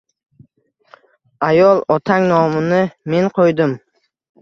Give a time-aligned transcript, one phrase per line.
[1.49, 2.81] Ayol otang nomini
[3.15, 3.81] men qoʻydim.